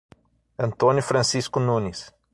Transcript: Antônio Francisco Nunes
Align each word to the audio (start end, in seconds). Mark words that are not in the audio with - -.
Antônio 0.57 1.03
Francisco 1.03 1.59
Nunes 1.59 2.11